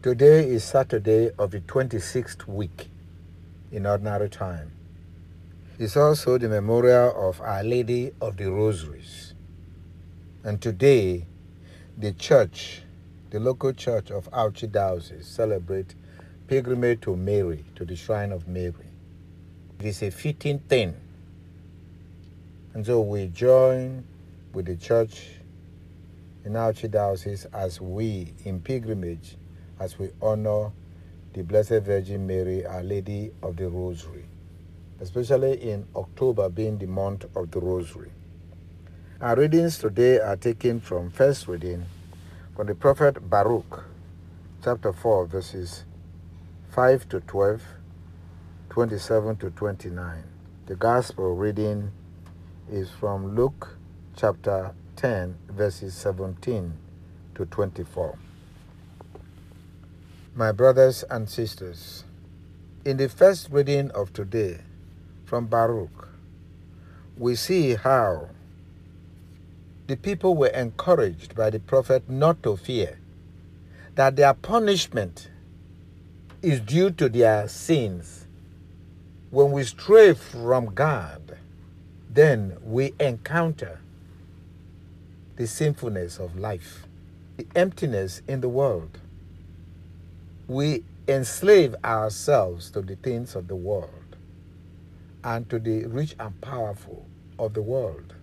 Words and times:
Today 0.00 0.48
is 0.48 0.62
Saturday 0.62 1.32
of 1.40 1.50
the 1.50 1.58
26th 1.58 2.46
week 2.46 2.88
in 3.72 3.84
ordinary 3.84 4.28
time. 4.28 4.70
It's 5.76 5.96
also 5.96 6.38
the 6.38 6.48
memorial 6.48 7.12
of 7.28 7.40
Our 7.40 7.64
Lady 7.64 8.12
of 8.20 8.36
the 8.36 8.48
Rosaries. 8.48 9.34
And 10.44 10.62
today, 10.62 11.26
the 11.96 12.12
church, 12.12 12.82
the 13.30 13.40
local 13.40 13.72
church 13.72 14.12
of 14.12 14.30
Auchi 14.30 14.70
Diocese, 14.70 15.26
celebrate 15.26 15.96
pilgrimage 16.46 17.00
to 17.00 17.16
Mary, 17.16 17.64
to 17.74 17.84
the 17.84 17.96
shrine 17.96 18.30
of 18.30 18.46
Mary. 18.46 18.92
It 19.80 19.86
is 19.86 20.00
a 20.04 20.12
fitting 20.12 20.60
thing. 20.60 20.94
And 22.72 22.86
so 22.86 23.00
we 23.00 23.26
join 23.26 24.04
with 24.52 24.66
the 24.66 24.76
church 24.76 25.28
in 26.44 26.52
Auchi 26.52 26.88
Diocese 26.88 27.46
as 27.46 27.80
we, 27.80 28.32
in 28.44 28.60
pilgrimage, 28.60 29.36
as 29.80 29.98
we 29.98 30.10
honor 30.20 30.70
the 31.32 31.42
Blessed 31.42 31.82
Virgin 31.82 32.26
Mary, 32.26 32.66
Our 32.66 32.82
Lady 32.82 33.30
of 33.42 33.56
the 33.56 33.68
Rosary, 33.68 34.24
especially 35.00 35.54
in 35.70 35.86
October 35.94 36.48
being 36.48 36.78
the 36.78 36.86
month 36.86 37.24
of 37.36 37.50
the 37.50 37.60
Rosary. 37.60 38.10
Our 39.20 39.36
readings 39.36 39.78
today 39.78 40.18
are 40.18 40.36
taken 40.36 40.80
from 40.80 41.10
first 41.10 41.48
reading 41.48 41.86
from 42.56 42.66
the 42.66 42.74
prophet 42.74 43.30
Baruch, 43.30 43.84
chapter 44.64 44.92
4, 44.92 45.26
verses 45.26 45.84
5 46.70 47.08
to 47.10 47.20
12, 47.20 47.62
27 48.70 49.36
to 49.36 49.50
29. 49.50 50.24
The 50.66 50.74
gospel 50.74 51.34
reading 51.34 51.92
is 52.70 52.90
from 52.90 53.34
Luke 53.34 53.76
chapter 54.16 54.72
10, 54.96 55.36
verses 55.48 55.94
17 55.94 56.72
to 57.36 57.46
24. 57.46 58.18
My 60.38 60.52
brothers 60.52 61.02
and 61.10 61.28
sisters, 61.28 62.04
in 62.84 62.96
the 62.96 63.08
first 63.08 63.48
reading 63.50 63.90
of 63.90 64.12
today 64.12 64.60
from 65.24 65.46
Baruch, 65.46 66.10
we 67.16 67.34
see 67.34 67.74
how 67.74 68.28
the 69.88 69.96
people 69.96 70.36
were 70.36 70.46
encouraged 70.46 71.34
by 71.34 71.50
the 71.50 71.58
prophet 71.58 72.08
not 72.08 72.40
to 72.44 72.56
fear, 72.56 73.00
that 73.96 74.14
their 74.14 74.32
punishment 74.32 75.28
is 76.40 76.60
due 76.60 76.92
to 76.92 77.08
their 77.08 77.48
sins. 77.48 78.24
When 79.30 79.50
we 79.50 79.64
stray 79.64 80.14
from 80.14 80.66
God, 80.66 81.36
then 82.08 82.58
we 82.62 82.94
encounter 83.00 83.80
the 85.34 85.48
sinfulness 85.48 86.20
of 86.20 86.38
life, 86.38 86.86
the 87.36 87.46
emptiness 87.56 88.22
in 88.28 88.40
the 88.40 88.48
world 88.48 89.00
we 90.48 90.82
enslave 91.06 91.76
ourselves 91.84 92.70
to 92.70 92.80
the 92.80 92.96
things 92.96 93.36
of 93.36 93.48
the 93.48 93.56
world 93.56 93.90
and 95.22 95.48
to 95.50 95.58
the 95.58 95.84
rich 95.86 96.14
and 96.18 96.40
powerful 96.40 97.06
of 97.38 97.52
the 97.54 97.62
world. 97.62 98.14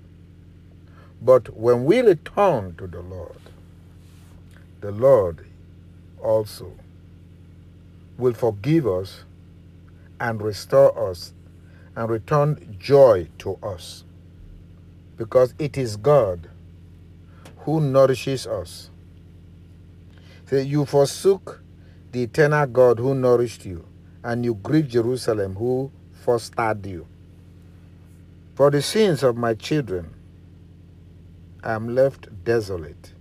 But 1.22 1.56
when 1.56 1.86
we 1.86 2.02
return 2.02 2.76
to 2.78 2.88
the 2.88 3.02
Lord, 3.02 3.38
the 4.82 4.92
Lord 4.92 5.46
also 6.22 6.74
will 8.18 8.34
forgive 8.34 8.88
us 8.88 9.24
and 10.20 10.42
restore 10.42 11.10
us 11.12 11.34
and 11.96 12.10
return 12.10 12.76
joy 12.80 13.28
to 13.40 13.58
us. 13.62 14.04
Because 15.18 15.54
it 15.60 15.78
is 15.78 15.96
God 15.96 16.50
who 17.60 17.80
nourishes 17.80 18.46
us. 18.46 18.90
Say, 20.48 20.64
you 20.64 20.86
forsook 20.86 21.62
the 22.16 22.24
eternal 22.24 22.66
God 22.66 22.98
who 22.98 23.14
nourished 23.14 23.66
you, 23.66 23.86
and 24.24 24.46
you 24.46 24.56
grieve 24.56 24.88
Jerusalem 24.88 25.54
who 25.54 25.92
fostered 26.24 26.86
you. 26.86 27.06
For 28.54 28.72
the 28.72 28.82
sins 28.82 29.22
of 29.22 29.36
my 29.36 29.54
children, 29.54 30.14
I 31.62 31.74
am 31.74 31.94
left 31.94 32.30
desolate, 32.46 33.12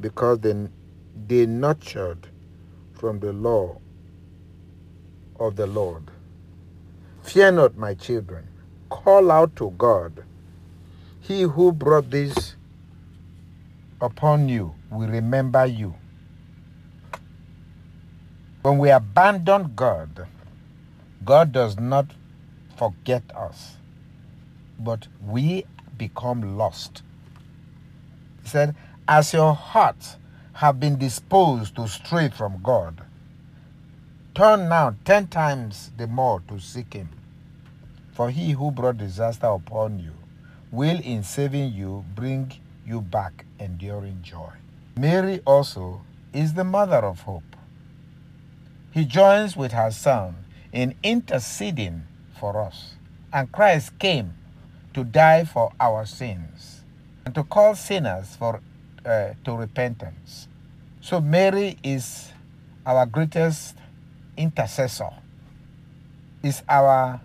because 0.00 0.38
they, 0.38 0.54
they 1.26 1.46
nurtured 1.46 2.28
from 2.92 3.18
the 3.18 3.32
law 3.32 3.80
of 5.40 5.56
the 5.56 5.66
Lord. 5.66 6.04
Fear 7.24 7.50
not, 7.50 7.76
my 7.76 7.94
children. 7.94 8.46
Call 8.90 9.32
out 9.32 9.56
to 9.56 9.70
God. 9.76 10.22
He 11.20 11.42
who 11.42 11.72
brought 11.72 12.10
this 12.10 12.54
upon 14.00 14.48
you 14.48 14.72
will 14.88 15.08
remember 15.08 15.66
you. 15.66 15.96
When 18.66 18.78
we 18.78 18.90
abandon 18.90 19.74
God, 19.76 20.26
God 21.24 21.52
does 21.52 21.78
not 21.78 22.06
forget 22.76 23.22
us, 23.32 23.76
but 24.76 25.06
we 25.24 25.66
become 25.96 26.58
lost. 26.58 27.04
He 28.42 28.48
said, 28.48 28.74
As 29.06 29.32
your 29.32 29.54
hearts 29.54 30.16
have 30.54 30.80
been 30.80 30.98
disposed 30.98 31.76
to 31.76 31.86
stray 31.86 32.28
from 32.28 32.60
God, 32.60 33.02
turn 34.34 34.68
now 34.68 34.96
ten 35.04 35.28
times 35.28 35.92
the 35.96 36.08
more 36.08 36.42
to 36.48 36.58
seek 36.58 36.92
Him. 36.94 37.10
For 38.14 38.30
He 38.30 38.50
who 38.50 38.72
brought 38.72 38.98
disaster 38.98 39.46
upon 39.46 40.00
you 40.00 40.14
will, 40.72 40.98
in 41.04 41.22
saving 41.22 41.72
you, 41.72 42.04
bring 42.16 42.50
you 42.84 43.00
back 43.00 43.44
enduring 43.60 44.22
joy. 44.22 44.50
Mary 44.96 45.40
also 45.46 46.00
is 46.32 46.54
the 46.54 46.64
mother 46.64 46.96
of 46.96 47.20
hope. 47.20 47.44
He 48.96 49.04
joins 49.04 49.58
with 49.58 49.72
her 49.72 49.90
Son 49.90 50.36
in 50.72 50.94
interceding 51.02 52.04
for 52.40 52.58
us. 52.58 52.94
And 53.30 53.52
Christ 53.52 53.98
came 53.98 54.32
to 54.94 55.04
die 55.04 55.44
for 55.44 55.70
our 55.78 56.06
sins 56.06 56.80
and 57.26 57.34
to 57.34 57.44
call 57.44 57.74
sinners 57.74 58.36
for, 58.36 58.62
uh, 59.04 59.34
to 59.44 59.52
repentance. 59.52 60.48
So 61.02 61.20
Mary 61.20 61.76
is 61.82 62.32
our 62.86 63.04
greatest 63.04 63.76
intercessor, 64.34 65.10
is 66.42 66.62
our 66.66 67.20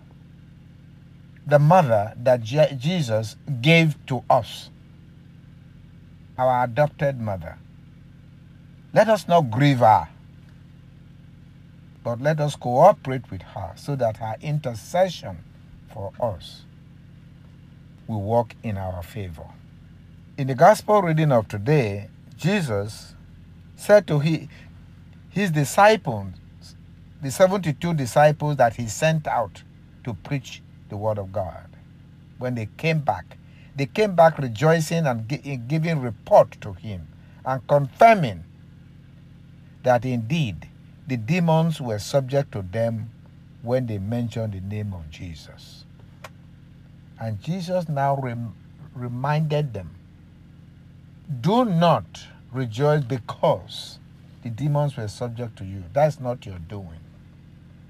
the 1.46 1.58
mother 1.58 2.12
that 2.18 2.42
Je- 2.42 2.76
Jesus 2.78 3.36
gave 3.62 3.96
to 4.08 4.22
us, 4.28 4.68
our 6.36 6.64
adopted 6.64 7.18
mother. 7.18 7.56
Let 8.92 9.08
us 9.08 9.26
not 9.26 9.50
grieve 9.50 9.78
her 9.78 10.08
but 12.04 12.20
let 12.20 12.40
us 12.40 12.56
cooperate 12.56 13.30
with 13.30 13.42
her 13.42 13.72
so 13.76 13.96
that 13.96 14.16
her 14.16 14.36
intercession 14.40 15.38
for 15.92 16.12
us 16.20 16.62
will 18.06 18.22
work 18.22 18.54
in 18.62 18.76
our 18.76 19.02
favor. 19.02 19.46
In 20.36 20.46
the 20.48 20.54
gospel 20.54 21.02
reading 21.02 21.30
of 21.30 21.48
today, 21.48 22.08
Jesus 22.36 23.14
said 23.76 24.06
to 24.08 24.18
his 24.18 25.50
disciples, 25.50 26.32
the 27.22 27.30
72 27.30 27.94
disciples 27.94 28.56
that 28.56 28.74
he 28.74 28.88
sent 28.88 29.28
out 29.28 29.62
to 30.02 30.14
preach 30.14 30.62
the 30.88 30.96
word 30.96 31.18
of 31.18 31.32
God, 31.32 31.68
when 32.38 32.56
they 32.56 32.68
came 32.76 32.98
back, 32.98 33.36
they 33.76 33.86
came 33.86 34.16
back 34.16 34.38
rejoicing 34.38 35.06
and 35.06 35.28
giving 35.68 36.00
report 36.00 36.60
to 36.60 36.72
him 36.72 37.06
and 37.44 37.66
confirming 37.68 38.44
that 39.84 40.04
indeed 40.04 40.68
the 41.06 41.16
demons 41.16 41.80
were 41.80 41.98
subject 41.98 42.52
to 42.52 42.62
them 42.62 43.10
when 43.62 43.86
they 43.86 43.98
mentioned 43.98 44.52
the 44.52 44.60
name 44.60 44.92
of 44.92 45.10
Jesus. 45.10 45.84
And 47.20 47.40
Jesus 47.42 47.88
now 47.88 48.16
rem- 48.16 48.54
reminded 48.94 49.74
them 49.74 49.90
do 51.40 51.64
not 51.64 52.26
rejoice 52.52 53.04
because 53.04 53.98
the 54.42 54.50
demons 54.50 54.96
were 54.96 55.08
subject 55.08 55.56
to 55.56 55.64
you. 55.64 55.84
That's 55.92 56.20
not 56.20 56.44
your 56.44 56.58
doing. 56.58 57.00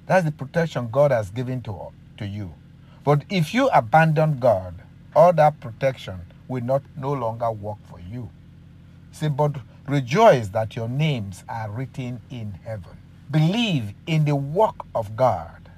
That's 0.07 0.25
the 0.25 0.33
protection 0.33 0.89
God 0.91 1.11
has 1.11 1.31
given 1.31 1.63
to, 1.63 1.89
to 2.19 2.27
you. 2.27 2.53
But 3.05 3.25
if 3.31 3.53
you 3.53 3.69
abandon 3.69 4.39
God, 4.39 4.75
all 5.17 5.33
that 5.33 5.61
protection 5.61 6.21
will 6.47 6.63
not 6.63 6.83
no 6.97 7.13
longer 7.13 7.51
work 7.51 7.79
for 7.89 8.01
you. 8.01 8.31
See, 9.11 9.29
but 9.29 9.57
rejoice 9.89 10.49
that 10.49 10.77
your 10.77 10.89
names 10.89 11.43
are 11.49 11.71
written 11.71 12.21
in 12.31 12.53
heaven 12.65 13.02
believe 13.33 13.95
in 14.07 14.25
the 14.25 14.37
work 14.37 14.77
of 14.95 15.17
God. 15.17 15.71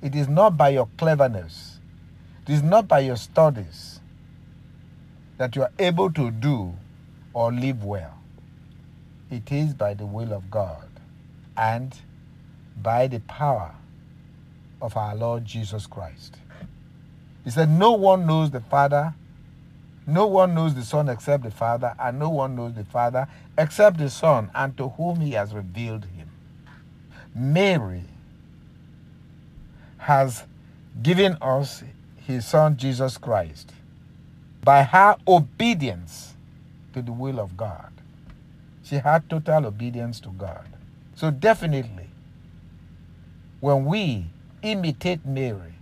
It 0.00 0.14
is 0.14 0.28
not 0.28 0.56
by 0.56 0.70
your 0.70 0.88
cleverness, 0.96 1.80
it 2.46 2.52
is 2.52 2.62
not 2.62 2.88
by 2.88 3.00
your 3.00 3.16
studies 3.16 4.00
that 5.36 5.54
you 5.56 5.62
are 5.62 5.72
able 5.78 6.10
to 6.12 6.30
do 6.30 6.72
or 7.34 7.52
live 7.52 7.84
well. 7.84 8.14
It 9.30 9.50
is 9.52 9.74
by 9.74 9.94
the 9.94 10.06
will 10.06 10.32
of 10.32 10.50
God 10.50 10.88
and 11.56 11.94
by 12.80 13.08
the 13.08 13.20
power 13.20 13.74
of 14.80 14.96
our 14.96 15.14
Lord 15.14 15.44
Jesus 15.44 15.86
Christ. 15.86 16.36
He 17.44 17.50
said, 17.50 17.68
No 17.68 17.92
one 17.92 18.26
knows 18.26 18.50
the 18.50 18.60
Father 18.60 19.14
No 20.06 20.26
one 20.26 20.54
knows 20.54 20.74
the 20.74 20.84
Son 20.84 21.08
except 21.08 21.42
the 21.42 21.50
Father, 21.50 21.94
and 21.98 22.18
no 22.18 22.30
one 22.30 22.54
knows 22.54 22.74
the 22.74 22.84
Father 22.84 23.26
except 23.58 23.98
the 23.98 24.08
Son, 24.08 24.50
and 24.54 24.76
to 24.76 24.90
whom 24.90 25.20
he 25.20 25.32
has 25.32 25.52
revealed 25.52 26.04
him. 26.04 26.30
Mary 27.34 28.04
has 29.98 30.44
given 31.02 31.36
us 31.42 31.82
his 32.16 32.46
Son 32.46 32.76
Jesus 32.76 33.18
Christ 33.18 33.72
by 34.62 34.84
her 34.84 35.16
obedience 35.26 36.34
to 36.92 37.02
the 37.02 37.12
will 37.12 37.40
of 37.40 37.56
God. 37.56 37.92
She 38.84 38.96
had 38.96 39.28
total 39.28 39.66
obedience 39.66 40.20
to 40.20 40.28
God. 40.30 40.66
So, 41.16 41.30
definitely, 41.30 42.08
when 43.60 43.84
we 43.84 44.26
imitate 44.62 45.26
Mary 45.26 45.74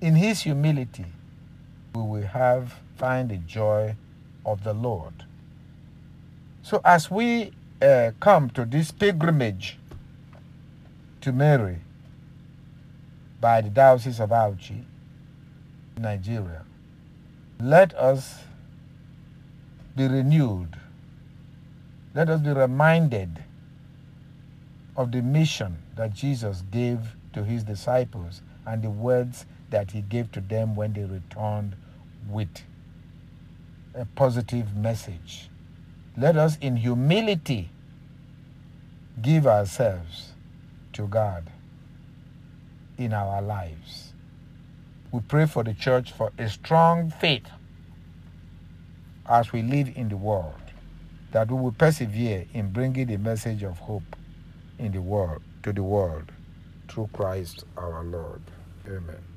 in 0.00 0.16
his 0.16 0.42
humility, 0.42 1.06
we 1.94 2.02
will 2.02 2.26
have 2.26 2.74
find 2.96 3.30
the 3.30 3.36
joy 3.36 3.96
of 4.46 4.64
the 4.64 4.72
Lord. 4.72 5.24
So, 6.62 6.80
as 6.84 7.10
we 7.10 7.52
uh, 7.80 8.12
come 8.20 8.50
to 8.50 8.64
this 8.64 8.90
pilgrimage 8.90 9.78
to 11.20 11.32
Mary 11.32 11.78
by 13.40 13.60
the 13.60 13.70
Diocese 13.70 14.20
of 14.20 14.30
Auchi, 14.30 14.84
Nigeria, 15.98 16.62
let 17.60 17.94
us 17.94 18.36
be 19.96 20.06
renewed. 20.06 20.76
Let 22.14 22.28
us 22.28 22.40
be 22.40 22.50
reminded 22.50 23.42
of 24.96 25.12
the 25.12 25.22
mission 25.22 25.78
that 25.96 26.14
Jesus 26.14 26.62
gave 26.70 27.16
to 27.32 27.44
his 27.44 27.64
disciples 27.64 28.42
and 28.66 28.82
the 28.82 28.90
words 28.90 29.46
that 29.72 29.90
he 29.90 30.02
gave 30.02 30.30
to 30.32 30.40
them 30.40 30.76
when 30.76 30.92
they 30.92 31.04
returned 31.04 31.74
with 32.28 32.62
a 33.94 34.04
positive 34.04 34.76
message. 34.76 35.48
Let 36.16 36.36
us, 36.36 36.56
in 36.60 36.76
humility, 36.76 37.70
give 39.20 39.46
ourselves 39.46 40.32
to 40.92 41.08
God 41.08 41.50
in 42.98 43.12
our 43.12 43.42
lives. 43.42 44.12
We 45.10 45.20
pray 45.20 45.46
for 45.46 45.64
the 45.64 45.74
church 45.74 46.12
for 46.12 46.32
a 46.38 46.48
strong 46.48 47.10
faith 47.10 47.46
as 49.28 49.52
we 49.52 49.62
live 49.62 49.90
in 49.96 50.08
the 50.08 50.16
world, 50.16 50.54
that 51.32 51.50
we 51.50 51.58
will 51.58 51.72
persevere 51.72 52.46
in 52.52 52.72
bringing 52.72 53.06
the 53.06 53.16
message 53.16 53.62
of 53.62 53.78
hope 53.78 54.16
in 54.78 54.92
the 54.92 55.00
world 55.00 55.42
to 55.62 55.72
the 55.72 55.82
world 55.82 56.30
through 56.88 57.08
Christ 57.12 57.64
our 57.76 58.04
Lord. 58.04 58.42
Amen. 58.86 59.31